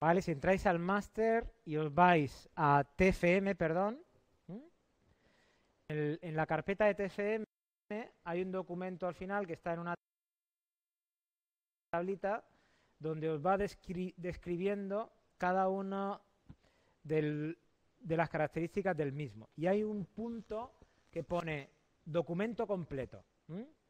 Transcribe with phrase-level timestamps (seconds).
[0.00, 4.02] Vale, si entráis al máster y os vais a TFM, perdón,
[5.88, 7.44] en la carpeta de TFM
[8.24, 9.94] hay un documento al final que está en una
[11.90, 12.44] tablita
[12.98, 16.20] donde os va describiendo cada una
[17.02, 17.56] de
[18.08, 19.48] las características del mismo.
[19.56, 20.72] Y hay un punto
[21.10, 21.70] que pone
[22.04, 23.24] documento completo.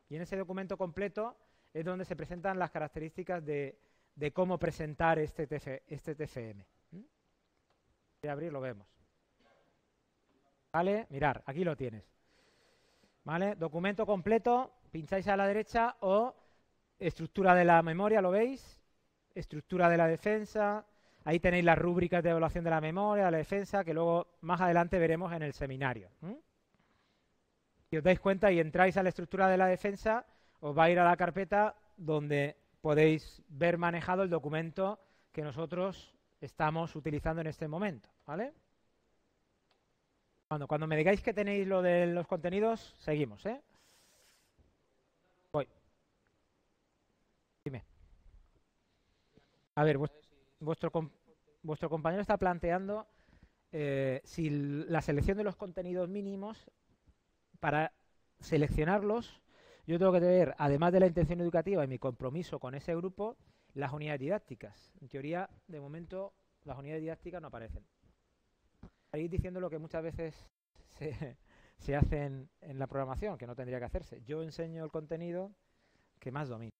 [0.08, 1.36] Y en ese documento completo
[1.72, 3.78] es donde se presentan las características de,
[4.32, 5.48] cómo presentar este,
[5.86, 6.66] este TFM.
[6.92, 8.86] Voy a abrir, lo vemos.
[10.72, 11.06] ¿Vale?
[11.10, 12.04] Mirar, aquí lo tienes.
[13.24, 13.54] ¿Vale?
[13.54, 16.34] Documento completo, pincháis a la derecha o
[16.98, 18.82] estructura de la memoria, ¿lo veis?
[19.34, 20.86] Estructura de la defensa.
[21.24, 24.98] Ahí tenéis las rúbricas de evaluación de la memoria, la defensa, que luego más adelante
[24.98, 26.10] veremos en el seminario.
[27.88, 30.26] Si os dais cuenta y entráis a la estructura de la defensa,
[30.60, 35.00] os va a ir a la carpeta donde podéis ver manejado el documento
[35.32, 38.10] que nosotros estamos utilizando en este momento.
[38.26, 38.52] ¿Vale?
[40.48, 43.58] Cuando, cuando me digáis que tenéis lo de los contenidos, seguimos, ¿eh?
[45.50, 45.66] Voy.
[47.64, 47.82] Dime.
[49.76, 49.96] A ver,
[50.60, 50.92] vuestro,
[51.62, 53.06] vuestro compañero está planteando
[53.72, 56.70] eh, si la selección de los contenidos mínimos,
[57.60, 57.94] para
[58.40, 59.40] seleccionarlos,
[59.86, 63.36] yo tengo que tener, además de la intención educativa y mi compromiso con ese grupo,
[63.74, 64.92] las unidades didácticas.
[65.00, 66.32] En teoría, de momento,
[66.64, 67.84] las unidades didácticas no aparecen
[69.18, 70.34] ir diciendo lo que muchas veces
[70.98, 71.36] se,
[71.78, 74.22] se hace en, la programación, que no tendría que hacerse.
[74.24, 75.52] Yo enseño el contenido
[76.18, 76.70] que más domina.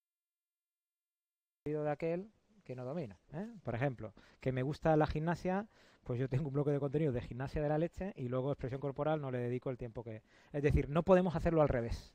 [1.65, 2.31] El de aquel
[2.63, 3.19] que no domina.
[3.33, 3.47] ¿eh?
[3.63, 5.67] Por ejemplo, que me gusta la gimnasia,
[6.03, 8.81] pues yo tengo un bloque de contenido de gimnasia de la leche y luego expresión
[8.81, 10.21] corporal no le dedico el tiempo que...
[10.51, 12.13] Es decir, no podemos hacerlo al revés.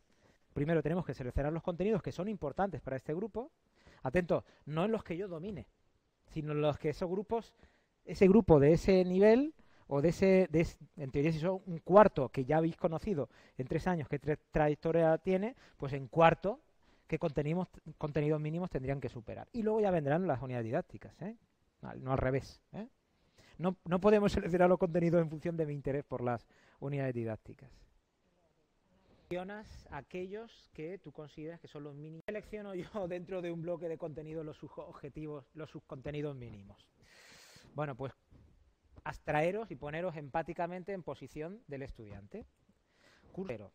[0.52, 3.50] Primero tenemos que seleccionar los contenidos que son importantes para este grupo.
[4.02, 5.66] Atento, no en los que yo domine,
[6.26, 7.54] sino en los que esos grupos,
[8.04, 9.54] ese grupo de ese nivel
[9.86, 10.48] o de ese,
[10.96, 13.28] en teoría si son un cuarto que ya habéis conocido
[13.58, 16.60] en tres años, qué trayectoria tiene, pues en cuarto,
[17.06, 17.68] qué contenidos,
[17.98, 19.48] contenidos mínimos tendrían que superar.
[19.52, 21.36] Y luego ya vendrán las unidades didácticas, ¿eh?
[21.98, 22.60] no al revés.
[22.72, 22.88] ¿eh?
[23.58, 26.46] No, no podemos seleccionar los contenidos en función de mi interés por las
[26.78, 27.70] unidades didácticas.
[29.30, 32.24] Seleccionas aquellos que tú consideras que son los mínimos.
[32.26, 36.84] Selecciono yo dentro de un bloque de contenidos los subobjetivos, los subcontenidos mínimos.
[37.76, 38.12] Bueno, pues
[39.04, 42.44] abstraeros y poneros empáticamente en posición del estudiante.
[43.30, 43.70] Cursero.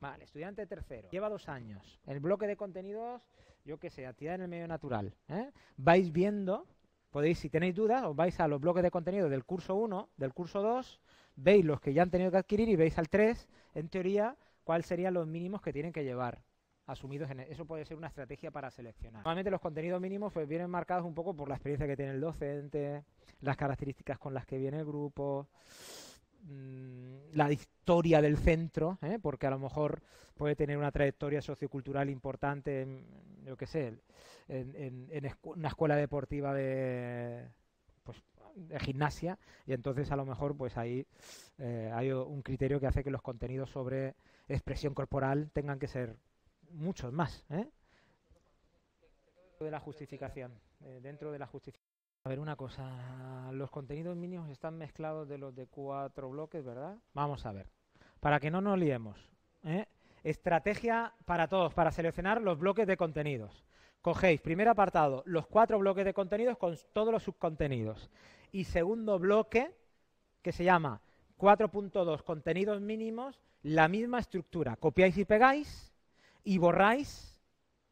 [0.00, 1.08] Vale, estudiante tercero.
[1.08, 1.98] Lleva dos años.
[2.04, 3.22] El bloque de contenidos,
[3.64, 5.14] yo qué sé, actividad en el medio natural.
[5.28, 5.50] ¿eh?
[5.78, 6.66] Vais viendo,
[7.10, 10.34] podéis, si tenéis dudas, os vais a los bloques de contenido del curso 1, del
[10.34, 11.00] curso 2,
[11.36, 14.86] veis los que ya han tenido que adquirir y veis al 3, en teoría, cuáles
[14.86, 16.42] serían los mínimos que tienen que llevar
[16.90, 19.20] asumidos en e-, eso puede ser una estrategia para seleccionar.
[19.20, 22.20] Normalmente los contenidos mínimos pues vienen marcados un poco por la experiencia que tiene el
[22.20, 23.04] docente,
[23.40, 25.48] las características con las que viene el grupo,
[26.42, 29.18] mm, la historia del centro, ¿eh?
[29.20, 30.02] porque a lo mejor
[30.34, 33.04] puede tener una trayectoria sociocultural importante, en,
[33.44, 33.94] yo qué sé,
[34.48, 35.08] en,
[35.44, 37.46] una escuela deportiva de
[38.02, 38.22] pues,
[38.54, 41.06] de gimnasia y entonces a lo mejor pues ahí
[41.58, 44.16] eh, hay un criterio que hace que los contenidos sobre
[44.54, 46.16] expresión corporal tengan que ser
[46.72, 47.44] muchos más.
[47.50, 47.68] ¿eh?
[49.60, 51.90] De la justificación, eh, dentro de la justificación.
[52.24, 56.98] A ver, una cosa, los contenidos mínimos están mezclados de los de cuatro bloques, ¿verdad?
[57.14, 57.66] Vamos a ver,
[58.20, 59.18] para que no nos liemos.
[59.64, 59.86] ¿eh?
[60.22, 63.64] Estrategia para todos, para seleccionar los bloques de contenidos.
[64.02, 68.10] Cogéis, primer apartado, los cuatro bloques de contenidos con todos los subcontenidos.
[68.52, 69.74] Y segundo bloque,
[70.42, 71.00] que se llama
[71.40, 74.76] 4.2 contenidos mínimos, la misma estructura.
[74.76, 75.92] Copiáis y pegáis
[76.44, 77.40] y borráis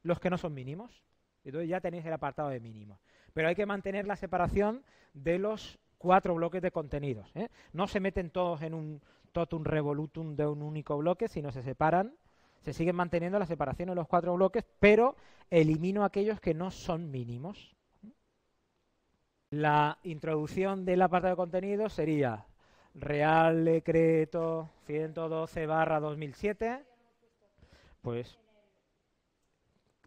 [0.03, 1.03] los que no son mínimos.
[1.45, 3.01] Entonces ya tenéis el apartado de mínimos.
[3.33, 4.85] Pero hay que mantener la separación
[5.15, 7.31] de los cuatro bloques de contenidos.
[7.35, 7.49] ¿eh?
[7.73, 9.01] No se meten todos en un
[9.33, 12.15] totum revolutum de un único bloque, sino se separan.
[12.61, 15.17] Se siguen manteniendo la separación de los cuatro bloques, pero
[15.49, 17.75] elimino aquellos que no son mínimos.
[19.51, 22.45] La introducción del apartado de contenidos sería
[23.01, 26.85] Real Decreto 112 barra 2007
[28.03, 28.39] pues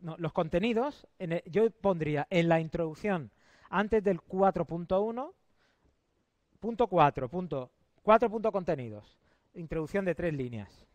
[0.01, 1.07] los contenidos,
[1.45, 3.31] yo pondría en la introducción,
[3.69, 5.33] antes del 4.1,
[6.59, 7.71] punto 4, punto,
[8.01, 9.19] 4 punto contenidos,
[9.53, 10.87] introducción de tres líneas.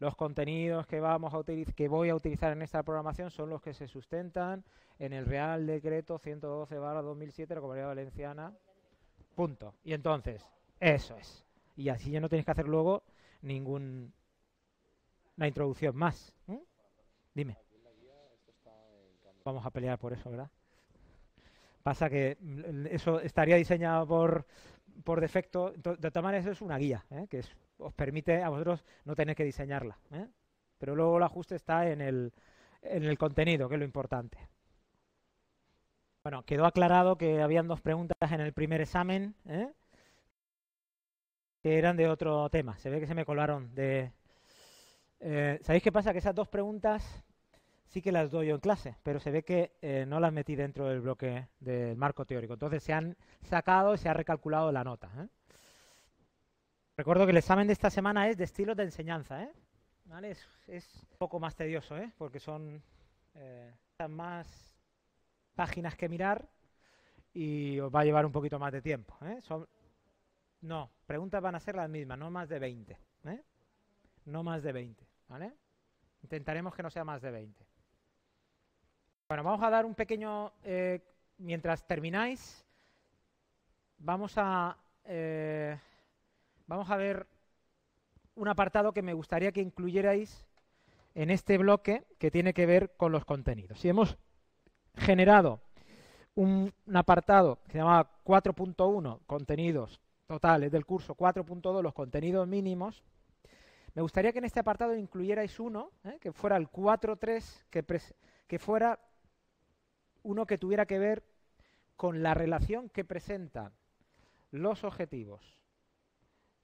[0.00, 1.44] Los contenidos que, vamos a
[1.76, 4.64] que voy a utilizar en esta programación son los que se sustentan
[4.98, 8.52] en el Real Decreto 112-2007 de la Comunidad Valenciana.
[9.36, 9.74] Punto.
[9.84, 10.44] Y entonces,
[10.82, 11.44] eso es.
[11.76, 13.02] Y así ya no tenéis que hacer luego
[13.40, 14.12] ningún
[15.46, 16.34] introducción más.
[17.34, 17.56] Dime.
[19.44, 20.50] Vamos a pelear por eso, ¿verdad?
[21.82, 24.46] Pasa que mm, eso estaría diseñado por,
[25.02, 25.72] por defecto.
[25.72, 27.26] De todas eso es una guía, ¿eh?
[27.28, 27.42] que
[27.78, 29.98] os permite a vosotros no tener que diseñarla.
[30.12, 30.28] ¿eh?
[30.78, 32.32] Pero luego el ajuste está en el,
[32.82, 34.38] en el contenido, que es lo importante.
[36.22, 39.72] Bueno, quedó aclarado que habían dos preguntas en el primer examen, ¿eh?
[41.62, 42.76] Que eran de otro tema.
[42.78, 44.12] Se ve que se me colaron de...
[45.62, 46.12] ¿Sabéis qué pasa?
[46.12, 47.24] Que esas dos preguntas
[47.92, 50.56] sí que las doy yo en clase, pero se ve que eh, no las metí
[50.56, 52.54] dentro del bloque del marco teórico.
[52.54, 55.10] Entonces se han sacado y se ha recalculado la nota.
[55.18, 55.28] ¿eh?
[56.96, 59.42] Recuerdo que el examen de esta semana es de estilos de enseñanza.
[59.42, 59.52] ¿eh?
[60.68, 62.10] Es, un poco más tedioso, ¿eh?
[62.16, 62.82] porque son
[64.08, 64.74] más
[65.54, 66.48] páginas que mirar
[67.34, 69.14] y os va a llevar un poquito más de tiempo.
[69.42, 69.68] Son...
[70.62, 72.98] No, preguntas van a ser las mismas, no más de 20.
[74.24, 75.04] No más de 20.
[75.28, 75.52] ¿vale?
[76.22, 77.66] Intentaremos que no sea más de 20.
[79.28, 81.00] Bueno, vamos a dar un pequeño, eh,
[81.38, 82.64] mientras termináis,
[83.98, 85.78] vamos a, eh,
[86.66, 87.26] vamos a ver
[88.34, 90.46] un apartado que me gustaría que incluyerais
[91.14, 93.80] en este bloque que tiene que ver con los contenidos.
[93.80, 94.18] Si hemos
[94.96, 95.60] generado
[96.34, 103.02] un, apartado que se llama 4.1, contenidos totales del curso, 4.2, los contenidos mínimos,
[103.94, 107.84] me gustaría que en este apartado incluyerais uno, eh, que fuera el 4.3, que,
[108.46, 108.98] que fuera
[110.22, 111.24] uno que tuviera que ver
[111.96, 113.72] con la relación que presentan
[114.50, 115.62] los objetivos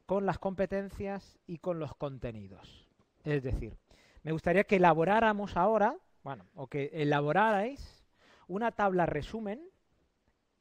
[0.09, 2.89] con las competencias y con los contenidos.
[3.25, 3.77] Es decir,
[4.23, 8.07] me gustaría que elaboráramos ahora, bueno, o que elaborarais
[8.47, 9.63] una tabla resumen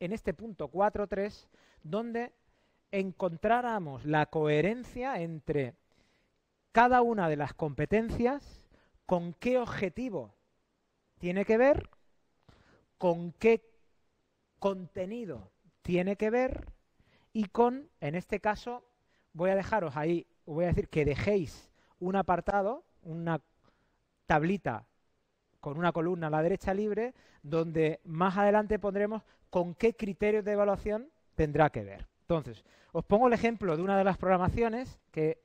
[0.02, 1.48] en este punto 4.3
[1.82, 2.34] donde
[2.92, 5.76] encontráramos la coherencia entre
[6.72, 8.66] cada una de las competencias
[9.06, 10.34] con qué objetivo
[11.20, 11.90] tiene que ver
[12.98, 13.64] con qué
[14.60, 15.52] contenido
[15.82, 16.66] tiene que ver
[17.34, 18.84] y con, en este caso,
[19.34, 21.70] voy a dejaros ahí, voy a decir que dejéis
[22.00, 23.42] un apartado, una
[24.26, 24.88] tablita
[25.60, 27.14] con una columna a la derecha libre,
[27.44, 32.08] donde más adelante pondremos con qué criterios de evaluación tendrá que ver.
[32.30, 35.42] Entonces, os pongo el ejemplo de una de las programaciones que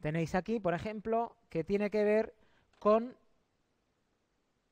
[0.00, 2.34] tenéis aquí, por ejemplo, que tiene que ver
[2.80, 3.16] con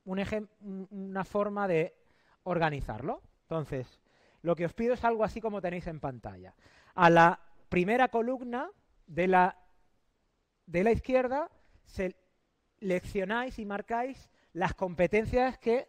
[0.03, 1.95] una forma de
[2.43, 3.21] organizarlo.
[3.43, 4.01] Entonces,
[4.41, 6.53] lo que os pido es algo así como tenéis en pantalla.
[6.95, 8.69] A la primera columna
[9.05, 9.57] de la,
[10.65, 11.49] de la izquierda
[11.85, 15.87] seleccionáis y marcáis las competencias que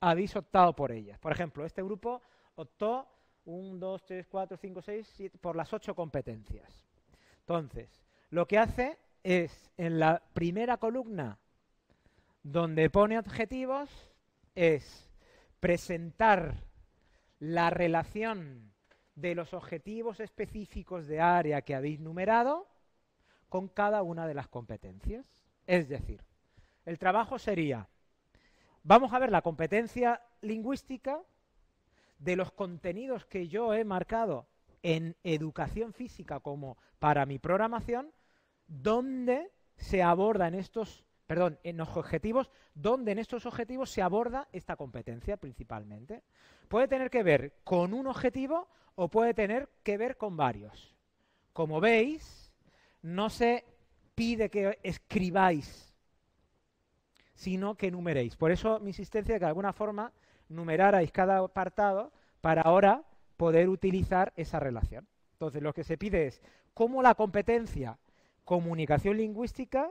[0.00, 1.20] habéis optado por ellas.
[1.20, 2.22] Por ejemplo, este grupo
[2.56, 3.06] optó
[3.50, 6.86] 1, 2, 3, 4, 5, 6, 7 por las ocho competencias.
[7.40, 7.90] Entonces,
[8.30, 11.38] lo que hace es en la primera columna
[12.42, 13.90] donde pone objetivos
[14.54, 15.10] es
[15.58, 16.64] presentar
[17.38, 18.72] la relación
[19.14, 22.68] de los objetivos específicos de área que habéis numerado
[23.48, 25.26] con cada una de las competencias.
[25.66, 26.22] Es decir,
[26.86, 27.88] el trabajo sería,
[28.82, 31.20] vamos a ver la competencia lingüística
[32.20, 34.46] de los contenidos que yo he marcado
[34.82, 38.12] en educación física como para mi programación,
[38.68, 44.74] donde se abordan estos perdón, en los objetivos, donde en estos objetivos se aborda esta
[44.74, 46.24] competencia principalmente.
[46.66, 48.66] Puede tener que ver con un objetivo
[48.96, 50.96] o puede tener que ver con varios.
[51.52, 52.52] Como veis,
[53.02, 53.64] no se
[54.16, 55.94] pide que escribáis,
[57.34, 58.34] sino que numeréis.
[58.34, 60.12] Por eso mi insistencia de que de alguna forma
[60.50, 63.04] numerarais cada apartado para ahora
[63.36, 65.08] poder utilizar esa relación.
[65.32, 66.42] Entonces, lo que se pide es
[66.74, 67.98] cómo la competencia
[68.44, 69.90] comunicación lingüística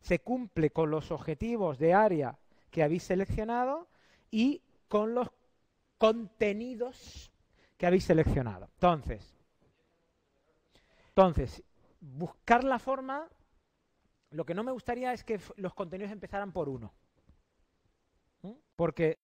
[0.00, 2.38] se cumple con los objetivos de área
[2.70, 3.88] que habéis seleccionado
[4.30, 5.30] y con los
[5.96, 7.30] contenidos
[7.76, 8.68] que habéis seleccionado.
[8.74, 9.34] Entonces,
[11.08, 11.62] entonces,
[12.00, 13.28] buscar la forma,
[14.30, 16.92] lo que no me gustaría es que los contenidos empezaran por uno.
[18.74, 19.18] Porque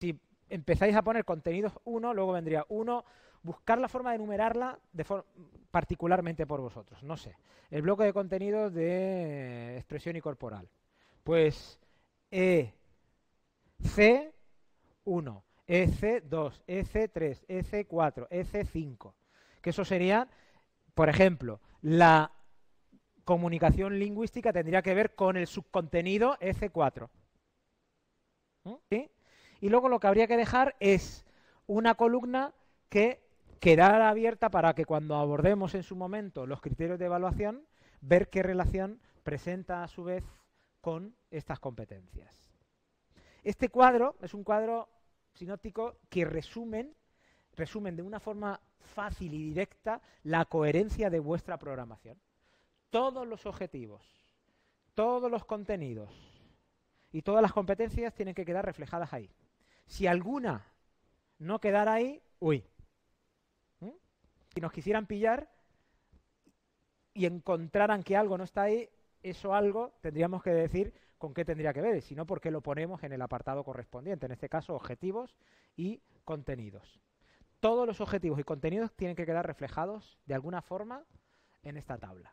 [0.00, 3.04] si empezáis a poner contenidos uno, luego vendría uno,
[3.42, 5.04] buscar la forma de enumerarla de
[5.70, 7.02] particularmente por vosotros.
[7.02, 7.36] No sé.
[7.70, 10.68] El bloque de contenidos de expresión y corporal.
[11.22, 11.78] Pues
[12.30, 12.72] E,
[13.80, 14.32] C,
[15.04, 19.12] 1, EC2, EC3, EC4, EC5.
[19.60, 20.28] Que eso sería,
[20.94, 22.32] por ejemplo, la
[23.24, 27.08] comunicación lingüística tendría que ver con el subcontenido EC4.
[28.90, 29.10] ¿Sí?
[29.60, 31.26] Y luego lo que habría que dejar es
[31.66, 32.52] una columna
[32.88, 33.20] que
[33.60, 37.66] quedar abierta para que cuando abordemos en su momento los criterios de evaluación,
[38.00, 40.24] ver qué relación presenta a su vez
[40.80, 42.34] con estas competencias.
[43.42, 44.88] Este cuadro es un cuadro
[45.34, 46.94] sinóptico que resumen,
[47.56, 52.18] resumen de una forma fácil y directa la coherencia de vuestra programación.
[52.90, 54.02] Todos los objetivos,
[54.94, 56.10] todos los contenidos
[57.12, 59.30] y todas las competencias tienen que quedar reflejadas ahí.
[59.88, 60.64] Si alguna
[61.38, 62.64] no quedara ahí, uy.
[63.80, 63.90] ¿Mm?
[64.54, 65.50] Si nos quisieran pillar
[67.14, 68.88] y encontraran que algo no está ahí,
[69.22, 73.12] eso algo tendríamos que decir con qué tendría que ver, sino porque lo ponemos en
[73.12, 75.36] el apartado correspondiente, en este caso objetivos
[75.76, 77.00] y contenidos.
[77.58, 81.02] Todos los objetivos y contenidos tienen que quedar reflejados de alguna forma
[81.62, 82.32] en esta tabla.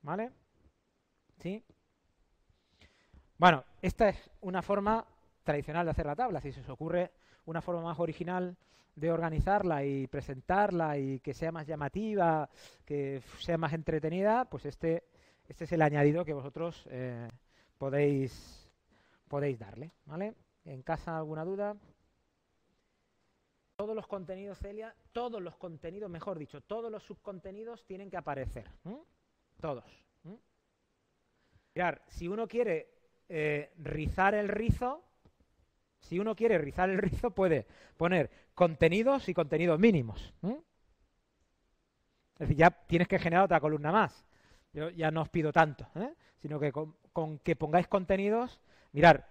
[0.00, 0.32] ¿Vale?
[1.38, 1.62] ¿Sí?
[3.36, 5.04] Bueno, esta es una forma
[5.46, 6.42] tradicional de hacer la tabla.
[6.42, 7.12] Si se os ocurre
[7.46, 8.56] una forma más original
[8.94, 12.50] de organizarla y presentarla y que sea más llamativa,
[12.84, 15.04] que sea más entretenida, pues este,
[15.48, 17.28] este es el añadido que vosotros eh,
[17.78, 18.70] podéis,
[19.28, 19.92] podéis darle.
[20.04, 20.34] ¿vale?
[20.64, 21.76] ¿En casa alguna duda?
[23.76, 28.70] Todos los contenidos, Celia, todos los contenidos, mejor dicho, todos los subcontenidos tienen que aparecer.
[29.60, 29.84] Todos.
[31.74, 32.88] Mirar, si uno quiere
[33.28, 35.05] eh, rizar el rizo,
[36.00, 40.32] si uno quiere rizar el rizo, puede poner contenidos y contenidos mínimos.
[40.42, 44.24] Es decir, ya tienes que generar otra columna más.
[44.72, 46.12] Yo ya no os pido tanto, ¿eh?
[46.38, 48.60] sino que con, que pongáis contenidos,
[48.92, 49.26] mirar,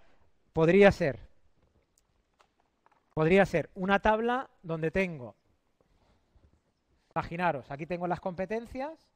[0.54, 1.20] podría ser,
[3.14, 5.36] podría ser una tabla donde tengo,
[7.14, 9.08] imaginaros, aquí tengo las competencias,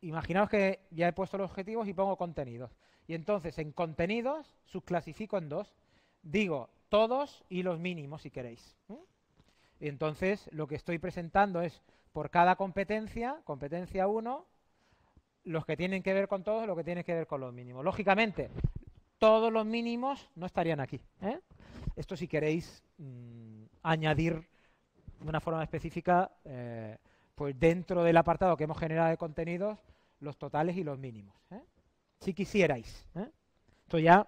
[0.00, 2.70] imaginaos que ya he puesto los objetivos y pongo contenidos.
[3.06, 5.74] Y entonces en contenidos subclasifico en dos
[6.22, 8.76] digo todos y los mínimos si queréis.
[9.80, 14.46] Y entonces lo que estoy presentando es por cada competencia, competencia 1,
[15.44, 17.84] los que tienen que ver con todos, lo que tienen que ver con los mínimos.
[17.84, 18.50] Lógicamente,
[19.18, 21.00] todos los mínimos no estarían aquí.
[21.22, 21.38] ¿eh?
[21.96, 24.48] Esto si queréis mm, añadir
[25.20, 26.98] de una forma específica, eh,
[27.34, 29.78] pues dentro del apartado que hemos generado de contenidos,
[30.20, 31.34] los totales y los mínimos.
[31.50, 31.60] ¿eh?
[32.20, 33.08] Si quisierais.
[33.90, 34.24] Esto ya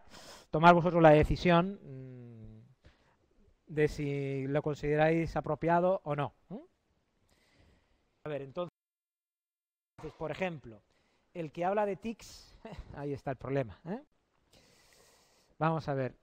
[0.51, 2.65] tomar vosotros la decisión mm,
[3.69, 6.35] de si lo consideráis apropiado o no.
[8.25, 8.73] A ver, entonces,
[10.19, 10.83] por ejemplo,
[11.33, 12.59] el que habla de tics,
[12.97, 13.79] ahí está el problema.
[13.89, 14.03] ¿eh?
[15.61, 16.17] Vamos a ver.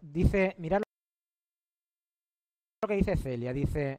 [0.00, 0.82] dice, mirad
[2.82, 3.52] lo que dice Celia.
[3.52, 3.98] Dice,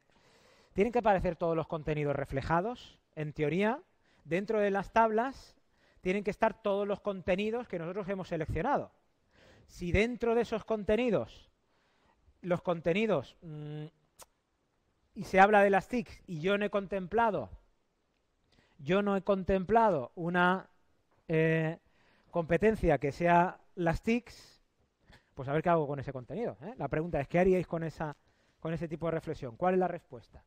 [0.72, 3.82] tienen que aparecer todos los contenidos reflejados, en teoría,
[4.24, 5.53] dentro de las tablas
[6.04, 8.92] tienen que estar todos los contenidos que nosotros hemos seleccionado.
[9.66, 11.50] Si dentro de esos contenidos,
[12.42, 13.86] los contenidos, mm,
[15.14, 17.48] y se habla de las TICs y yo no he contemplado,
[18.76, 20.68] yo no he contemplado una
[21.26, 21.78] eh,
[22.30, 24.62] competencia que sea las TICs,
[25.32, 26.58] pues a ver qué hago con ese contenido.
[26.60, 26.74] ¿eh?
[26.76, 29.56] La pregunta es, ¿qué haríais con, ese tipo de reflexión?
[29.56, 30.44] ¿Cuál es la respuesta?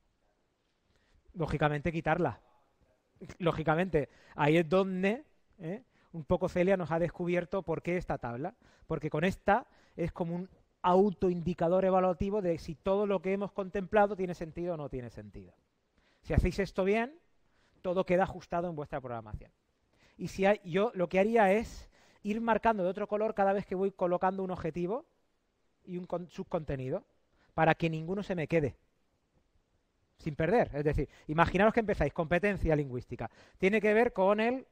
[1.33, 2.41] Lógicamente quitarla.
[3.39, 5.25] Lógicamente, ahí es donde
[5.59, 5.83] ¿eh?
[6.11, 8.55] Un poco Celia nos ha descubierto por qué esta tabla,
[8.87, 10.49] porque con esta es como un
[10.81, 15.53] autoindicador evaluativo de si todo lo que hemos contemplado tiene sentido o no tiene sentido.
[16.21, 17.19] Si hacéis esto bien,
[17.81, 19.51] todo queda ajustado en vuestra programación.
[20.17, 21.89] Y si yo lo que haría es
[22.23, 25.05] ir marcando de otro color cada vez que voy colocando un objetivo
[25.83, 27.05] y un subcontenido,
[27.53, 28.77] para que ninguno se me quede
[30.17, 30.71] sin perder.
[30.73, 33.29] Es decir, imaginaros que empezáis competencia lingüística.
[33.57, 34.67] Tiene que ver con el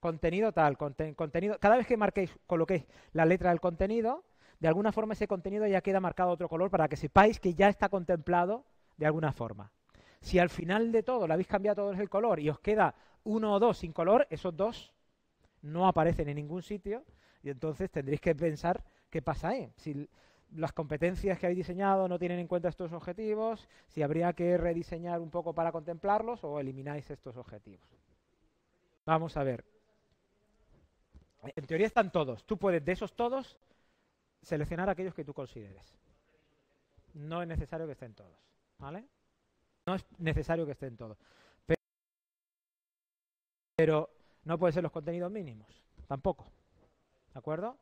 [0.00, 1.58] contenido tal, contenido.
[1.58, 4.24] Cada vez que marquéis, coloquéis la letra del contenido,
[4.60, 7.68] de alguna forma ese contenido ya queda marcado otro color para que sepáis que ya
[7.68, 8.64] está contemplado
[8.96, 9.72] de alguna forma.
[10.20, 13.54] Si al final de todo le habéis cambiado todo el color y os queda uno
[13.54, 14.94] o dos sin color, esos dos
[15.62, 17.04] no aparecen en ningún sitio
[17.42, 19.70] y entonces tendréis que pensar qué pasa ahí.
[19.76, 20.08] Si
[20.54, 25.20] las competencias que habéis diseñado no tienen en cuenta estos objetivos, si habría que rediseñar
[25.20, 27.86] un poco para contemplarlos o elimináis estos objetivos.
[29.04, 29.75] Vamos a ver.
[31.42, 32.44] En teoría están todos.
[32.44, 33.58] Tú puedes de esos todos
[34.42, 35.94] seleccionar aquellos que tú consideres.
[37.14, 38.38] No es necesario que estén todos.
[38.78, 39.04] ¿Vale?
[39.86, 41.18] No es necesario que estén todos.
[43.76, 44.10] Pero,
[44.44, 45.68] no pueden ser los contenidos mínimos.
[46.06, 46.46] Tampoco.
[47.32, 47.76] ¿De acuerdo?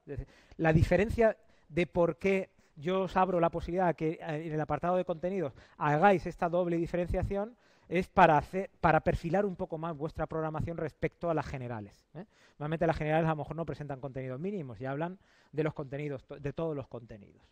[0.57, 1.37] la diferencia
[1.69, 5.53] de por qué yo os abro la posibilidad que eh, en el apartado de contenidos
[5.79, 7.57] hagáis esta doble diferenciación
[7.89, 12.05] es para, hacer, para perfilar un poco más vuestra programación respecto a las generales.
[12.15, 12.25] ¿eh?
[12.59, 15.19] Normalmente las generales a lo mejor no presentan contenidos mínimos y hablan
[15.53, 17.43] de los contenidos, de todos los contenidos.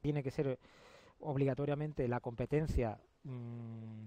[0.00, 0.58] Tiene que ser
[1.20, 4.06] obligatoriamente la competencia mm,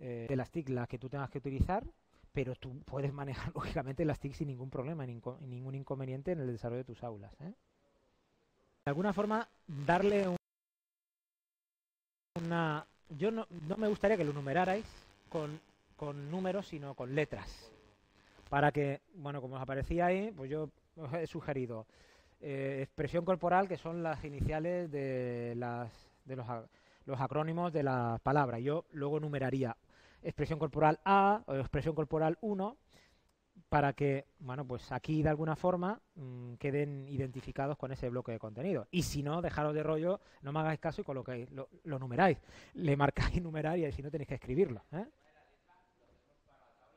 [0.00, 1.84] eh, de las TIC la que tú tengas que utilizar,
[2.32, 6.52] pero tú puedes manejar lógicamente las TIC sin ningún problema, ni ningún inconveniente en el
[6.52, 7.32] desarrollo de tus aulas.
[7.40, 7.52] ¿eh?
[8.84, 10.26] De alguna forma, darle
[12.36, 12.86] una...
[13.10, 13.46] Yo no,
[13.76, 14.84] me gustaría que lo numerarais
[15.28, 15.60] con,
[15.96, 17.72] con números, sino con letras.
[18.48, 21.86] Para que, bueno, como os aparecía ahí, pues yo os he sugerido
[22.40, 25.90] eh, expresión corporal, que son las iniciales de, las,
[26.24, 26.46] de los,
[27.06, 28.58] los acrónimos de la palabra.
[28.58, 29.76] Yo luego numeraría
[30.22, 32.76] expresión corporal A o expresión corporal 1
[33.68, 38.38] para que, bueno, pues aquí de alguna forma mm, queden identificados con ese bloque de
[38.38, 38.86] contenido.
[38.90, 42.38] Y si no, dejaros de rollo, no me hagáis caso y colocáis, lo, lo numeráis.
[42.74, 44.82] Le marcáis numerar y si no tenéis que escribirlo.
[44.92, 45.04] ¿eh?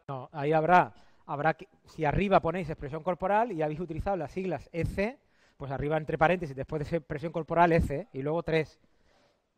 [0.07, 0.93] No, ahí habrá,
[1.25, 5.19] habrá que, si arriba ponéis expresión corporal y habéis utilizado las siglas EC,
[5.57, 8.79] pues arriba entre paréntesis, después de expresión corporal EC y luego 3.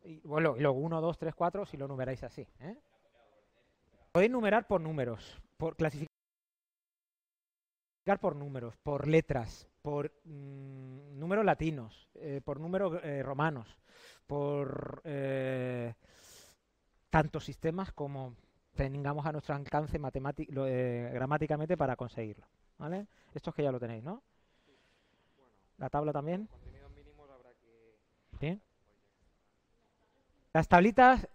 [0.04, 2.46] Y, bueno, y luego 1, 2, 3, 4 si lo numeráis así.
[2.60, 2.76] ¿eh?
[4.10, 5.76] Podéis numerar por números, por
[8.04, 13.78] por números, por letras, por mm, números latinos, eh, por números eh, romanos,
[14.26, 15.94] por eh,
[17.08, 18.36] tantos sistemas como
[18.74, 22.46] tengamos a nuestro alcance gramáticamente para conseguirlo.
[22.76, 23.06] ¿vale?
[23.32, 24.22] Esto es que ya lo tenéis, ¿no?
[25.78, 26.48] La tabla también.
[28.40, 28.60] ¿Sí?
[30.52, 31.28] Las tablitas,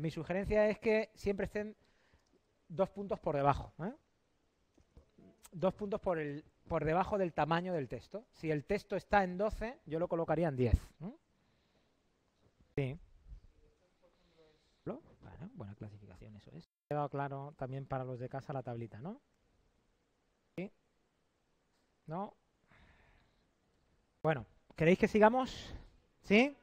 [0.00, 1.76] mi sugerencia es que siempre estén
[2.68, 3.72] dos puntos por debajo.
[5.52, 8.26] Dos puntos por, el, por debajo del tamaño del texto.
[8.32, 10.74] Si el texto está en 12, yo lo colocaría en 10.
[12.76, 12.98] Sí.
[14.84, 16.66] Bueno, buena clasificación, eso es.
[16.66, 19.20] Ha quedado claro también para los de casa la tablita, ¿no?
[20.56, 20.70] ¿Sí?
[22.06, 22.34] ¿No?
[24.22, 25.74] Bueno, ¿queréis que sigamos?
[26.22, 26.56] ¿Sí?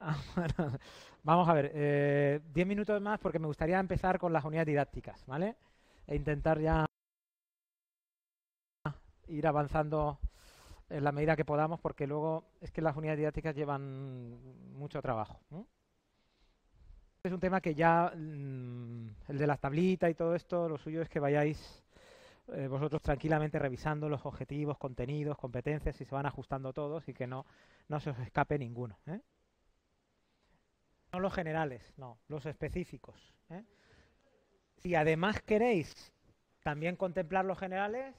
[0.00, 0.16] Ah,
[1.22, 5.24] Vamos a ver, eh, diez minutos más porque me gustaría empezar con las unidades didácticas,
[5.26, 5.56] ¿vale?
[6.06, 6.84] E intentar ya
[9.28, 10.18] ir avanzando
[10.88, 14.38] en la medida que podamos porque luego es que las unidades didácticas llevan
[14.74, 15.40] mucho trabajo.
[17.22, 21.00] Es un tema que ya, mm, el de las tablitas y todo esto, lo suyo
[21.00, 21.82] es que vayáis
[22.52, 27.26] eh, vosotros tranquilamente revisando los objetivos, contenidos, competencias y se van ajustando todos y que
[27.26, 27.46] no,
[27.88, 28.98] no se os escape ninguno.
[29.06, 29.20] ¿eh?
[31.12, 33.32] No los generales, no, los específicos.
[33.48, 33.64] ¿eh?
[34.76, 36.12] Si además queréis
[36.62, 38.14] también contemplar los generales,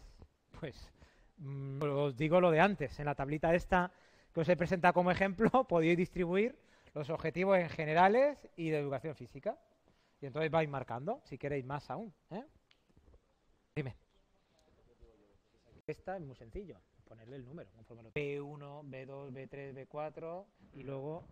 [0.60, 0.92] pues
[1.38, 3.00] mm, os digo lo de antes.
[3.00, 3.92] En la tablita esta
[4.34, 6.58] que os he presentado como ejemplo, podéis distribuir
[6.94, 9.58] los objetivos en generales y de educación física.
[10.22, 12.14] Y entonces vais marcando, si queréis más aún.
[12.32, 12.44] ¿eh?
[13.76, 13.96] Dime.
[15.88, 17.70] Esta es muy sencillo, ponerle el número.
[18.16, 21.24] B1, B2, B3, B4 y luego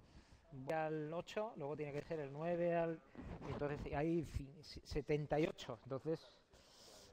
[0.72, 3.02] al 8, luego tiene que ser el 9 al...
[3.50, 4.28] Entonces hay
[4.62, 5.80] 78.
[5.84, 6.38] Entonces,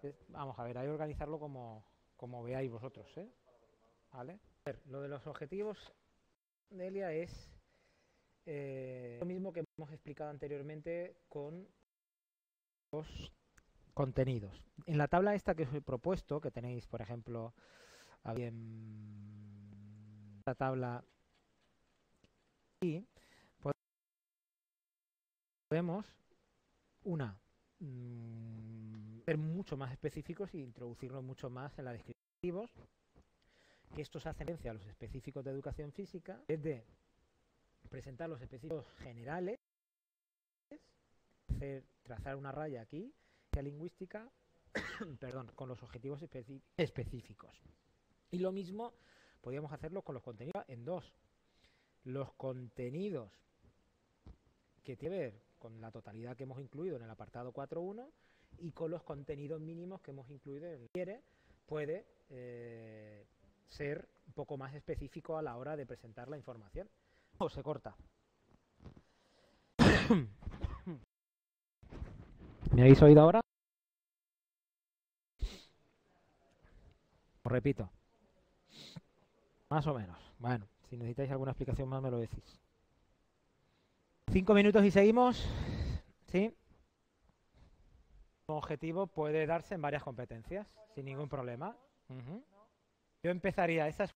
[0.02, 1.84] eh, vamos a ver, hay que organizarlo como,
[2.20, 3.06] como veáis vosotros.
[3.16, 3.32] ¿eh?
[4.12, 4.38] ¿Vale?
[4.90, 5.78] Lo de los objetivos,
[6.68, 7.50] Delia, es
[8.44, 11.66] eh, lo mismo que hemos explicado anteriormente con
[12.92, 13.32] los
[13.94, 14.62] contenidos.
[14.84, 17.54] En la tabla esta que os he propuesto, que tenéis, por ejemplo,
[18.26, 21.02] en la tabla
[22.76, 23.08] aquí,
[25.70, 26.04] podemos,
[27.02, 27.40] una,
[27.78, 28.49] mm,
[29.30, 32.68] ser mucho más específicos y introducirnos mucho más en la descripción
[33.94, 36.84] que estos hacen referencia a los específicos de educación física, es de
[37.88, 39.60] presentar los específicos generales,
[41.48, 43.14] hacer, trazar una raya aquí,
[43.52, 44.28] la lingüística,
[45.20, 46.20] perdón, con los objetivos
[46.76, 47.62] específicos.
[48.32, 48.94] Y lo mismo
[49.40, 51.14] podríamos hacerlo con los contenidos en dos.
[52.02, 53.30] Los contenidos
[54.82, 58.10] que tiene que ver con la totalidad que hemos incluido en el apartado 4.1
[58.58, 61.22] y con los contenidos mínimos que hemos incluido en el quiere
[61.66, 63.24] puede eh,
[63.68, 66.88] ser un poco más específico a la hora de presentar la información.
[67.38, 67.96] O se corta.
[72.72, 73.40] ¿Me habéis oído ahora?
[77.42, 77.90] Os repito.
[79.68, 80.18] Más o menos.
[80.38, 82.60] Bueno, si necesitáis alguna explicación más me lo decís.
[84.30, 85.44] Cinco minutos y seguimos.
[86.30, 86.54] ¿Sí?
[88.56, 91.76] Objetivo puede darse en varias competencias, sin ningún problema.
[93.22, 94.14] Yo empezaría, esa es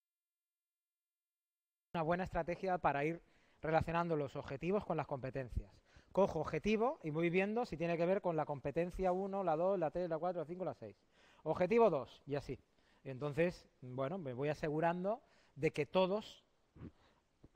[1.95, 3.23] una buena estrategia para ir
[3.61, 5.71] relacionando los objetivos con las competencias.
[6.13, 9.79] Cojo objetivo y voy viendo si tiene que ver con la competencia 1, la 2,
[9.79, 10.97] la 3, la 4, la 5, la 6.
[11.45, 12.59] Objetivo 2, y así.
[13.05, 15.23] Entonces, bueno, me voy asegurando
[15.55, 16.45] de que todos,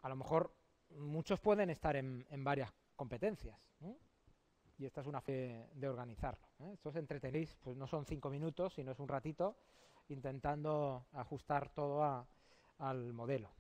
[0.03, 0.53] a lo mejor
[0.91, 3.57] muchos pueden estar en, varias competencias.
[4.79, 6.47] Y esta es una fe de organizarlo.
[6.61, 6.71] ¿eh?
[6.73, 9.57] Esto os entretenéis, pues no son cinco minutos, sino es un ratito
[10.09, 12.27] intentando ajustar todo
[12.79, 13.51] al modelo.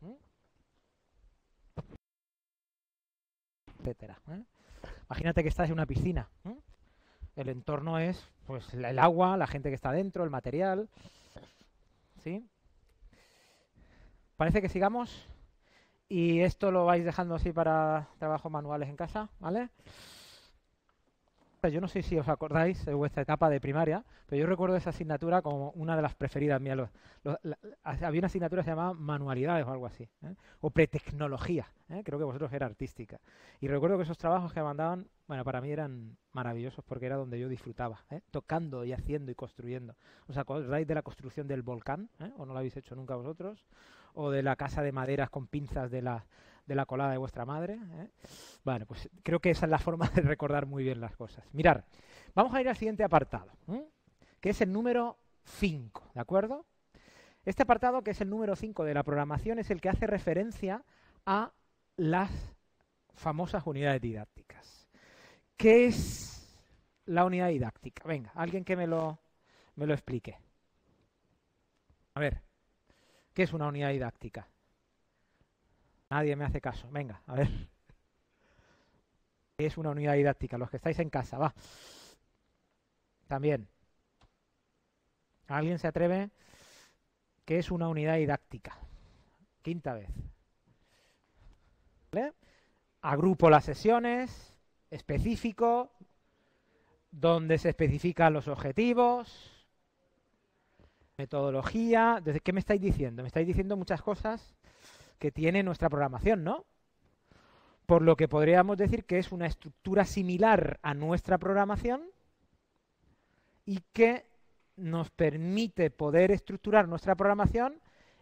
[3.81, 4.21] Etcétera.
[4.31, 4.45] ¿eh?
[5.09, 6.29] Imagínate que estás en una piscina.
[7.37, 10.89] El entorno es pues el agua, la gente que está dentro, el material.
[12.23, 12.49] ¿Sí?
[14.37, 15.27] Parece que sigamos.
[16.09, 19.69] Y esto lo vais dejando así para trabajos manuales en casa, ¿vale?
[21.61, 24.91] Yo no sé si os acordáis de vuestra etapa de primaria, pero yo recuerdo esa
[24.91, 26.79] asignatura como una de las preferidas mías.
[27.83, 30.37] había una asignatura que se llamaba manualidades o algo así, ¿eh?
[30.61, 32.03] o pretecnología, ¿eh?
[32.05, 33.19] creo que vosotros era artística.
[33.61, 37.41] Y recuerdo que esos trabajos que mandaban, bueno, para mí eran maravillosos porque era donde
[37.41, 38.21] yo disfrutaba, ¿eh?
[38.31, 39.97] tocando y haciendo y construyendo.
[40.29, 42.09] ¿Os acordáis de la construcción del volcán?
[42.37, 43.67] ¿O no lo habéis hecho nunca vosotros?
[44.15, 46.25] ¿O de la casa de maderas con pinzas de la
[46.69, 47.75] de la colada de vuestra madre.
[47.75, 48.11] ¿eh?
[48.63, 51.43] Bueno, pues creo que esa es la forma de recordar muy bien las cosas.
[51.53, 51.87] Mirar,
[52.35, 53.51] vamos a ir al siguiente apartado,
[54.41, 56.67] que es el número 5, ¿de acuerdo?
[57.45, 60.85] Este apartado, que es el número 5 de la programación, es el que hace referencia
[61.25, 61.53] a
[61.97, 62.31] las
[63.15, 64.89] famosas unidades didácticas.
[65.57, 66.55] ¿Qué es
[67.07, 68.07] la unidad didáctica?
[68.07, 69.19] Venga, alguien que me lo,
[69.77, 70.39] me lo explique.
[72.15, 72.43] A ver,
[73.33, 74.47] ¿qué es una unidad didáctica?
[76.11, 76.89] Nadie me hace caso.
[76.91, 77.49] Venga, a ver.
[79.59, 80.57] Es una unidad didáctica.
[80.57, 81.55] Los que estáis en casa, va.
[83.27, 83.69] También.
[85.49, 86.31] ¿Alguien se atreve?
[87.45, 88.79] ¿Qué es una unidad didáctica?
[89.63, 90.11] Quinta vez.
[92.13, 92.33] ¿Vale?
[93.01, 94.55] Agrupo las sesiones,
[94.91, 95.93] específico,
[97.11, 99.67] donde se especifican los objetivos,
[101.17, 102.21] metodología.
[102.23, 103.23] ¿Desde qué me estáis diciendo?
[103.23, 104.58] Me estáis diciendo muchas cosas
[105.19, 106.65] que tiene nuestra programación, ¿no?
[107.87, 112.03] Por lo que podríamos decir que es una estructura similar a nuestra programación
[113.65, 114.27] y que
[114.77, 117.81] nos permite poder estructurar nuestra programación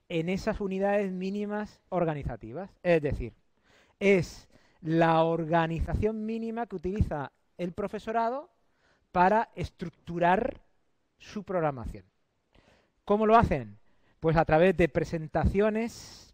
[0.09, 2.70] en esas unidades mínimas organizativas.
[2.82, 3.35] Es decir,
[4.00, 4.48] es
[4.80, 8.50] la organización mínima que utiliza el profesorado
[9.12, 10.61] para estructurar
[11.18, 12.04] su programación.
[13.04, 13.78] ¿Cómo lo hacen?
[14.20, 16.25] Pues a través de presentaciones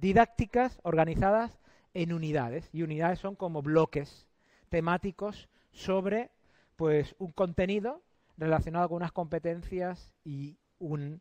[0.00, 1.58] didácticas organizadas
[1.94, 2.68] en unidades.
[2.72, 4.28] Y unidades son como bloques
[4.68, 6.30] temáticos sobre
[6.76, 8.02] pues un contenido
[8.36, 11.20] relacionado con unas competencias y, un,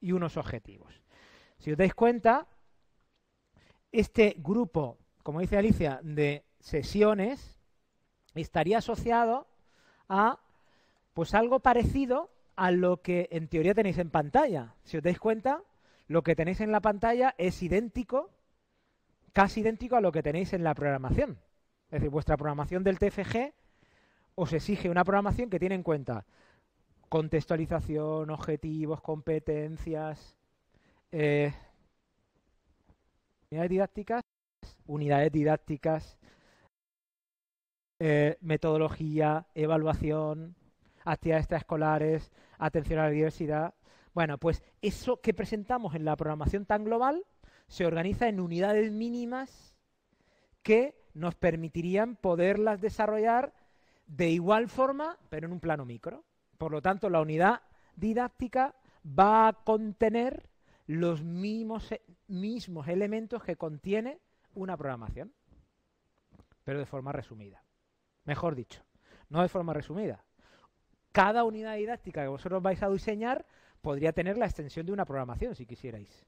[0.00, 1.02] y unos objetivos.
[1.58, 2.46] Si os dais cuenta,
[3.92, 7.58] este grupo, como dice Alicia, de sesiones
[8.34, 9.46] estaría asociado
[10.08, 10.38] a
[11.14, 14.74] pues algo parecido a lo que en teoría tenéis en pantalla.
[14.84, 15.62] Si os dais cuenta,
[16.12, 18.30] lo que tenéis en la pantalla es idéntico,
[19.32, 21.38] casi idéntico a lo que tenéis en la programación.
[21.86, 23.54] Es decir, vuestra programación del TFG
[24.34, 26.26] os exige una programación que tiene en cuenta
[27.08, 30.36] contextualización, objetivos, competencias,
[31.10, 31.52] eh,
[33.50, 34.22] unidades didácticas,
[34.86, 36.18] unidades didácticas,
[38.00, 40.56] eh, metodología, evaluación,
[41.04, 43.74] actividades extraescolares, atención a la diversidad,
[44.14, 47.24] bueno, pues eso que presentamos en la programación tan global
[47.68, 49.74] se organiza en unidades mínimas
[50.62, 53.54] que nos permitirían poderlas desarrollar
[54.06, 56.24] de igual forma, pero en un plano micro.
[56.58, 57.62] Por lo tanto, la unidad
[57.96, 58.74] didáctica
[59.06, 60.48] va a contener
[60.86, 64.20] los mismos, e, mismos elementos que contiene
[64.54, 65.32] una programación,
[66.64, 67.64] pero de forma resumida.
[68.24, 68.84] Mejor dicho,
[69.28, 70.24] no de forma resumida.
[71.12, 73.46] Cada unidad didáctica que vosotros vais a diseñar
[73.82, 76.24] podría tener la extensión de una programación si quisierais.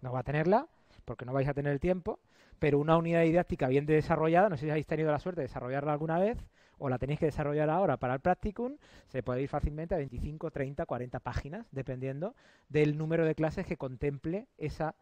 [0.00, 0.66] No va a tenerla
[1.04, 2.18] porque no vais a tener el tiempo,
[2.58, 5.92] pero una unidad didáctica bien desarrollada, no sé si habéis tenido la suerte de desarrollarla
[5.92, 6.38] alguna vez
[6.78, 10.50] o la tenéis que desarrollar ahora para el practicum, se puede ir fácilmente a 25,
[10.50, 12.34] 30, 40 páginas, dependiendo
[12.68, 14.96] del número de clases que contemple esa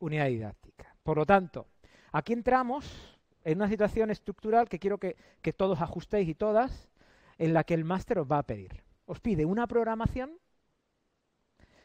[0.00, 0.96] unidad didáctica.
[1.04, 1.68] Por lo tanto,
[2.10, 6.88] aquí entramos en una situación estructural que quiero que, que todos ajustéis y todas,
[7.38, 8.82] en la que el máster os va a pedir.
[9.06, 10.32] Os pide una programación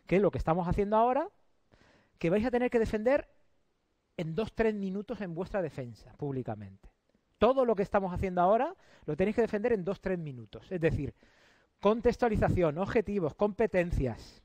[0.06, 1.30] que es lo que estamos haciendo ahora,
[2.18, 3.28] que vais a tener que defender
[4.18, 6.90] en dos, tres minutos en vuestra defensa públicamente.
[7.38, 10.72] Todo lo que estamos haciendo ahora lo tenéis que defender en dos, tres minutos.
[10.72, 11.14] Es decir,
[11.80, 14.42] contextualización, objetivos, competencias,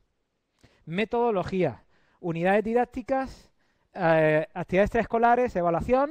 [0.84, 1.84] metodología,
[2.20, 3.52] unidades didácticas,
[3.94, 6.10] eh, actividades extraescolares, evaluación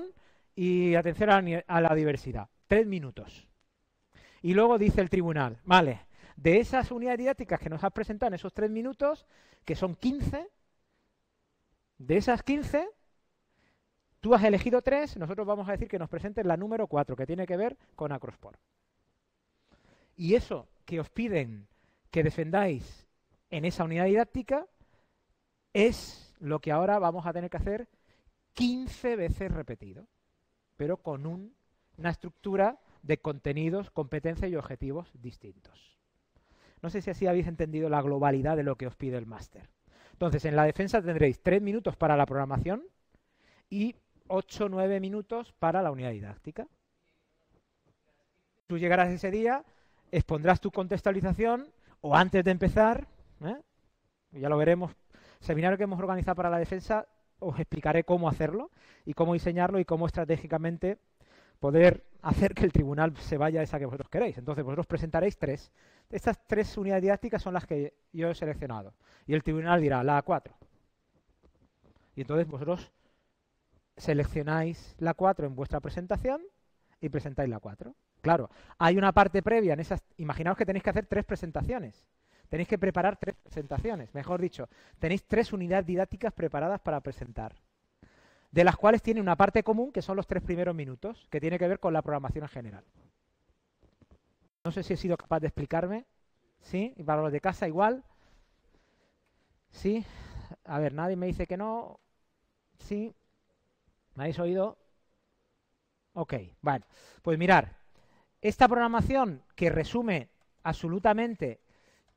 [0.56, 1.30] y atención
[1.68, 2.48] a la diversidad.
[2.68, 3.48] Tres minutos.
[4.42, 6.07] Y luego dice el tribunal, vale,
[6.38, 9.26] de esas unidades didácticas que nos has presentado en esos tres minutos,
[9.66, 10.48] que son 15,
[11.98, 12.88] de esas 15,
[14.20, 17.26] Tú has elegido tres, nosotros vamos a decir que nos presentes la número cuatro, que
[17.26, 18.60] tiene que ver con Acrosport.
[20.16, 21.68] Y eso que os piden
[22.10, 23.08] que defendáis
[23.50, 24.66] en esa unidad didáctica
[25.74, 27.88] es lo que ahora vamos a tener que hacer
[28.54, 30.08] 15 veces repetido,
[30.76, 31.26] pero con
[31.98, 35.97] una estructura de contenidos, competencias y objetivos distintos.
[36.82, 39.70] No sé si así habéis entendido la globalidad de lo que os pide el máster.
[40.14, 42.84] Entonces, en la defensa tendréis tres minutos para la programación
[43.70, 43.96] y
[44.28, 46.68] 8 o 9 minutos para la unidad didáctica.
[48.68, 49.64] Tú llegarás ese día,
[50.12, 51.68] expondrás tu contextualización
[52.02, 53.08] o antes de empezar,
[53.44, 53.58] ¿eh?
[54.32, 54.92] ya lo veremos,
[55.40, 57.08] seminario que hemos organizado para la defensa,
[57.40, 58.72] os explicaré cómo hacerlo
[59.06, 60.98] y cómo diseñarlo y cómo estratégicamente
[61.60, 64.38] poder hacer que el tribunal se vaya a esa que vosotros queréis.
[64.38, 65.72] Entonces vosotros presentaréis tres.
[66.10, 68.94] Estas tres unidades didácticas son las que yo he seleccionado.
[69.26, 70.52] Y el tribunal dirá, la A4.
[72.16, 72.92] Y entonces vosotros
[73.96, 76.42] seleccionáis la 4 en vuestra presentación
[77.02, 77.94] y presentáis la 4.
[78.22, 80.02] Claro, hay una parte previa en esas...
[80.18, 82.06] Imaginaos que tenéis que hacer tres presentaciones.
[82.50, 87.54] Tenéis que preparar tres presentaciones, mejor dicho, tenéis tres unidades didácticas preparadas para presentar,
[88.52, 91.60] de las cuales tiene una parte común que son los tres primeros minutos, que tiene
[91.60, 92.86] que ver con la programación en general.
[94.64, 96.06] No sé si he sido capaz de explicarme.
[96.62, 96.94] ¿Sí?
[96.98, 98.04] Y para los de casa igual.
[99.72, 100.06] ¿Sí?
[100.66, 102.00] A ver, nadie me dice que no.
[102.80, 103.14] Sí.
[104.16, 104.78] ¿Me habéis oído?
[106.14, 106.86] Ok, bueno.
[107.22, 107.78] Pues mirar,
[108.42, 110.30] esta programación que resume
[110.64, 111.62] absolutamente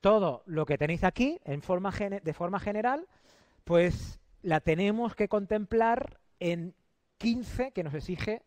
[0.01, 3.07] todo lo que tenéis aquí en forma de forma general,
[3.64, 6.74] pues la tenemos que contemplar en
[7.18, 8.42] 15 que nos exige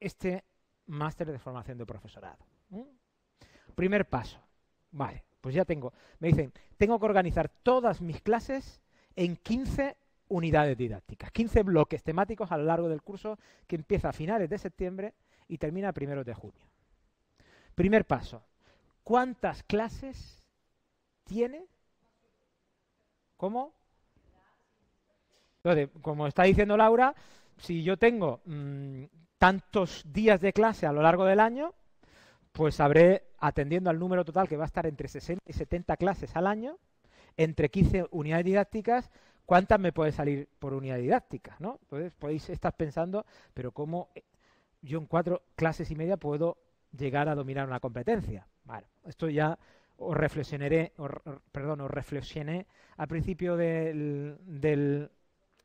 [0.00, 0.44] este
[0.86, 2.44] máster de formación de profesorado.
[3.74, 4.40] Primer paso.
[4.90, 5.92] Vale, pues ya tengo.
[6.18, 8.80] Me dicen, tengo que organizar todas mis clases
[9.16, 9.96] en 15
[10.28, 14.58] unidades didácticas, 15 bloques temáticos a lo largo del curso que empieza a finales de
[14.58, 15.14] septiembre
[15.48, 16.66] y termina a primeros de junio.
[17.74, 18.42] Primer paso,
[19.02, 20.42] ¿cuántas clases
[21.24, 21.66] tiene?
[23.36, 23.74] ¿Cómo?
[25.64, 27.14] Entonces, como está diciendo Laura,
[27.56, 29.04] si yo tengo mm,
[29.38, 31.72] tantos días de clase a lo largo del año,
[32.52, 36.36] pues habré, atendiendo al número total que va a estar entre 60 y 70 clases
[36.36, 36.76] al año,
[37.38, 39.10] entre 15 unidades didácticas,
[39.46, 41.56] ¿cuántas me puede salir por unidad didáctica?
[41.58, 43.24] Entonces podéis estar pensando,
[43.54, 44.10] pero ¿cómo
[44.82, 46.58] yo en cuatro clases y media puedo
[46.94, 48.46] llegar a dominar una competencia?
[48.64, 49.58] Bueno, esto ya
[49.96, 50.92] os reflexionaré,
[51.52, 52.66] perdón, os reflexioné
[52.98, 55.10] al principio del,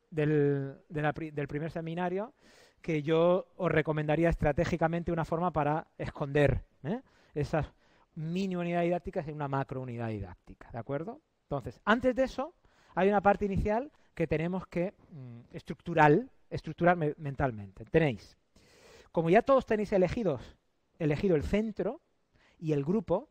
[0.10, 2.34] del primer seminario
[2.82, 7.02] que yo os recomendaría estratégicamente una forma para esconder ¿eh?
[7.34, 7.68] esas
[8.16, 11.22] mini unidades didácticas en una macro unidad didáctica, ¿de acuerdo?
[11.44, 12.54] Entonces, antes de eso,
[12.96, 17.86] hay una parte inicial que tenemos que mm, estructurar, estructurar mentalmente.
[17.86, 18.38] Tenéis,
[19.12, 20.58] como ya todos tenéis elegidos,
[20.98, 22.02] elegido el centro
[22.58, 23.30] y el grupo,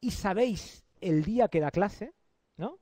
[0.00, 2.12] y sabéis el día que da clase,
[2.56, 2.78] ¿no?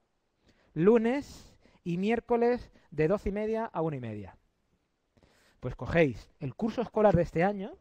[0.73, 4.37] Lunes y miércoles de doce y media a una y media.
[5.61, 7.77] Pues cogéis el curso escolar de este año,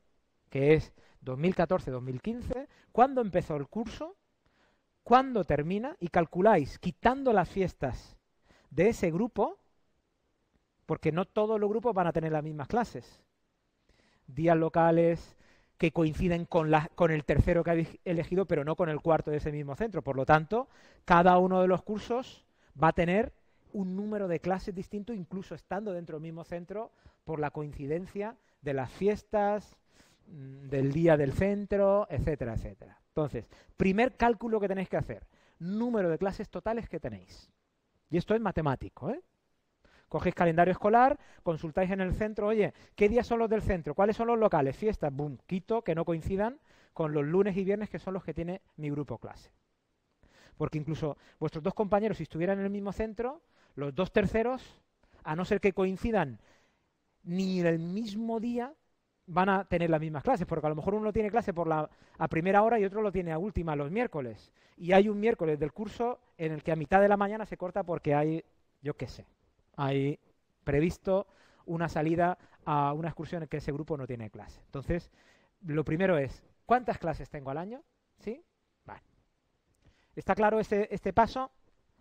[0.50, 4.16] que es 2014-2015, cuándo empezó el curso,
[5.04, 8.18] cuándo termina y calculáis, quitando las fiestas
[8.70, 9.60] de ese grupo,
[10.86, 13.24] porque no todos los grupos van a tener las mismas clases.
[14.28, 15.38] Días locales
[15.78, 19.38] que coinciden con, con el tercero que habéis elegido, pero no con el cuarto de
[19.38, 20.02] ese mismo centro.
[20.02, 20.70] Por lo tanto,
[21.06, 22.46] cada uno de los cursos
[22.82, 23.34] va a tener
[23.74, 26.92] un número de clases distinto, incluso estando dentro del mismo centro,
[27.26, 29.78] por la coincidencia de las fiestas,
[30.28, 33.00] mm, del día del centro, etcétera, etcétera.
[33.10, 35.28] Entonces, primer cálculo que tenéis que hacer,
[35.60, 37.52] número de clases totales que tenéis.
[38.10, 39.22] Y esto es matemático, ¿eh?
[40.08, 43.96] Cogéis calendario escolar, consultáis en el centro, oye, ¿qué días son los del centro?
[43.96, 44.78] ¿Cuáles son los locales?
[44.78, 46.60] Fiestas, boom, quito que no coincidan
[46.94, 49.52] con los lunes y viernes que son los que tiene mi grupo clase.
[50.56, 53.42] Porque incluso vuestros dos compañeros, si estuvieran en el mismo centro,
[53.76, 54.82] los dos terceros,
[55.24, 56.40] a no ser que coincidan
[57.24, 58.74] ni el mismo día,
[59.26, 61.90] van a tener las mismas clases, porque a lo mejor uno tiene clase por la,
[62.18, 64.52] a primera hora y otro lo tiene a última los miércoles.
[64.76, 67.58] Y hay un miércoles del curso en el que a mitad de la mañana se
[67.58, 68.44] corta porque hay,
[68.82, 69.26] yo qué sé,
[69.78, 70.20] hay
[70.64, 71.28] previsto
[71.66, 74.60] una salida a una excursión en que ese grupo no tiene clase.
[74.66, 75.12] Entonces,
[75.62, 77.82] lo primero es, ¿cuántas clases tengo al año?
[78.20, 78.44] ¿Sí?
[78.86, 79.04] Vale.
[80.16, 81.52] ¿Está claro este, este paso?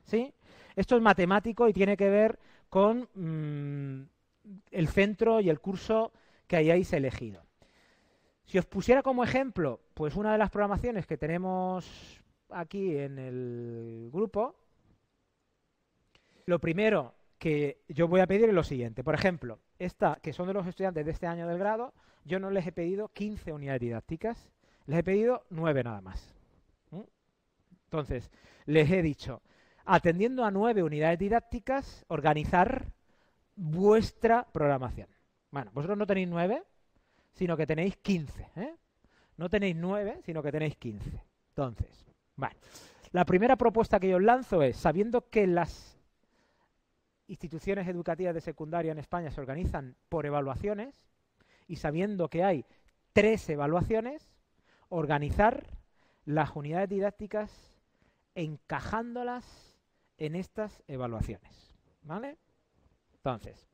[0.05, 0.33] ¿Sí?
[0.77, 2.39] Esto es matemático y tiene que ver
[2.69, 4.03] con mm,
[4.71, 6.13] el centro y el curso
[6.47, 7.45] que hayáis elegido.
[8.45, 14.11] Si os pusiera como ejemplo, pues una de las programaciones que tenemos aquí en el
[14.13, 14.57] grupo,
[16.47, 19.03] lo primero que yo voy a pedir es lo siguiente.
[19.03, 21.93] Por ejemplo, esta, que son de los estudiantes de este año del grado,
[22.25, 24.51] yo no les he pedido 15 unidades didácticas,
[24.87, 26.35] les he pedido 9 nada más.
[27.85, 28.31] Entonces,
[28.65, 29.43] les he dicho,
[29.85, 32.87] atendiendo a 9 unidades didácticas, organizar
[33.57, 35.09] vuestra programación.
[35.51, 36.63] Bueno, vosotros no tenéis 9,
[37.33, 38.49] sino que tenéis 15.
[38.57, 38.75] ¿eh?
[39.37, 41.23] No tenéis 9, sino que tenéis 15.
[41.49, 42.55] Entonces, bueno,
[43.11, 45.99] la primera propuesta que yo os lanzo es, sabiendo que las
[47.27, 50.95] instituciones educativas de secundaria en España se organizan por evaluaciones
[51.67, 52.65] y sabiendo que hay
[53.13, 54.33] tres evaluaciones,
[54.89, 55.67] organizar
[56.25, 57.75] las unidades didácticas
[58.35, 59.72] encajándolas
[60.19, 61.75] en estas evaluaciones.
[62.03, 62.37] ¿Vale?
[63.15, 63.67] Entonces,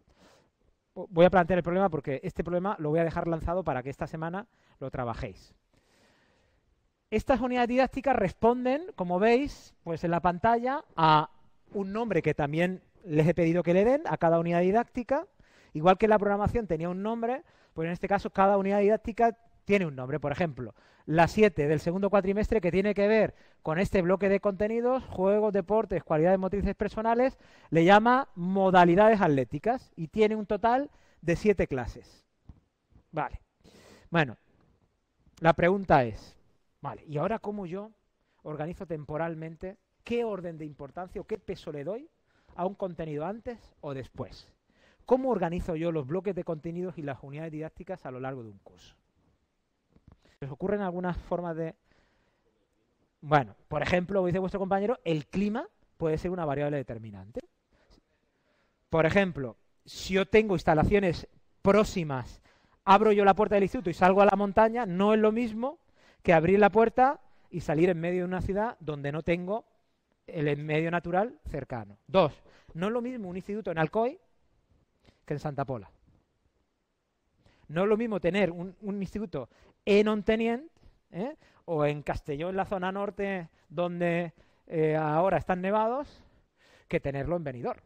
[0.95, 3.91] voy a plantear el problema porque este problema lo voy a dejar lanzado para que
[3.91, 4.47] esta semana
[4.81, 5.55] lo trabajéis.
[7.11, 11.31] Estas unidades didácticas responden, como veis, pues en la pantalla a
[11.73, 15.27] un nombre que también les he pedido que le den a cada unidad didáctica.
[15.73, 19.85] Igual que la programación tenía un nombre, pues en este caso cada unidad didáctica tiene
[19.85, 20.19] un nombre.
[20.19, 24.41] Por ejemplo, la 7 del segundo cuatrimestre que tiene que ver con este bloque de
[24.41, 27.37] contenidos, juegos, deportes, cualidades motrices personales,
[27.69, 32.25] le llama modalidades atléticas y tiene un total de 7 clases.
[33.13, 33.43] Vale.
[34.09, 34.39] Bueno,
[35.41, 36.35] la pregunta es,
[36.81, 37.91] vale, ¿y ahora cómo yo
[38.45, 42.09] organizo temporalmente qué orden de importancia o qué peso le doy
[42.57, 44.51] a un contenido antes o después?
[45.05, 48.49] ¿Cómo organizo yo los bloques de contenidos y las unidades didácticas a lo largo de
[48.49, 48.97] un curso?
[50.41, 51.75] ¿Les ocurren algunas formas de...?
[53.21, 57.41] Bueno, por ejemplo, como dice vuestro compañero, el clima puede ser una variable determinante.
[58.89, 61.27] Por ejemplo, si yo tengo instalaciones
[61.61, 62.41] próximas,
[62.85, 65.79] abro yo la puerta del instituto y salgo a la montaña, no es lo mismo
[66.23, 67.21] que abrir la puerta
[67.51, 69.65] y salir en medio de una ciudad donde no tengo
[70.27, 71.99] el medio natural cercano.
[72.07, 72.33] Dos,
[72.75, 74.19] no es lo mismo un instituto en Alcoy
[75.25, 75.91] que en Santa Pola.
[77.69, 79.49] No es lo mismo tener un, instituto
[79.89, 80.71] en Ontenient
[81.13, 81.35] ¿eh?
[81.65, 84.35] o en Castellón, en la zona norte, donde
[84.67, 86.23] eh, ahora están nevados,
[86.89, 87.81] que tenerlo en Benidorm,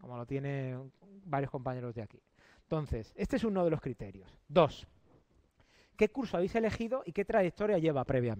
[0.00, 0.92] como lo tienen
[1.24, 2.20] varios compañeros de aquí.
[2.62, 4.36] Entonces, este es uno de los criterios.
[4.48, 4.88] Dos,
[5.96, 8.38] ¿qué curso habéis elegido y qué trayectoria lleva previamente?